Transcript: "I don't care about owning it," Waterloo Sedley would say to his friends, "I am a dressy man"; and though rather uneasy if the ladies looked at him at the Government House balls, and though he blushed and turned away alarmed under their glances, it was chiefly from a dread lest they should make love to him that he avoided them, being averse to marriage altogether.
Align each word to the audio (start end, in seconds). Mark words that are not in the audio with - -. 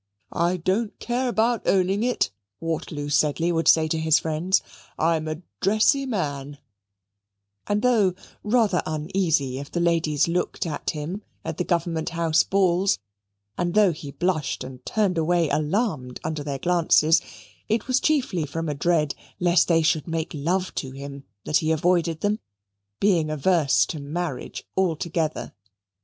"I 0.33 0.57
don't 0.57 0.97
care 0.97 1.27
about 1.29 1.67
owning 1.67 2.01
it," 2.01 2.31
Waterloo 2.59 3.09
Sedley 3.09 3.51
would 3.51 3.67
say 3.67 3.87
to 3.87 3.99
his 3.99 4.17
friends, 4.17 4.63
"I 4.97 5.15
am 5.15 5.27
a 5.27 5.43
dressy 5.59 6.07
man"; 6.07 6.57
and 7.67 7.83
though 7.83 8.15
rather 8.43 8.81
uneasy 8.87 9.59
if 9.59 9.69
the 9.71 9.79
ladies 9.79 10.27
looked 10.27 10.65
at 10.65 10.89
him 10.89 11.21
at 11.45 11.57
the 11.59 11.63
Government 11.63 12.09
House 12.09 12.41
balls, 12.41 12.97
and 13.59 13.75
though 13.75 13.91
he 13.91 14.09
blushed 14.09 14.63
and 14.63 14.83
turned 14.87 15.19
away 15.19 15.49
alarmed 15.49 16.19
under 16.23 16.43
their 16.43 16.57
glances, 16.57 17.21
it 17.69 17.87
was 17.87 17.99
chiefly 17.99 18.47
from 18.47 18.67
a 18.69 18.73
dread 18.73 19.13
lest 19.39 19.67
they 19.67 19.83
should 19.83 20.07
make 20.07 20.31
love 20.33 20.73
to 20.73 20.93
him 20.93 21.25
that 21.45 21.57
he 21.57 21.71
avoided 21.71 22.21
them, 22.21 22.39
being 22.99 23.29
averse 23.29 23.85
to 23.85 23.99
marriage 23.99 24.65
altogether. 24.75 25.53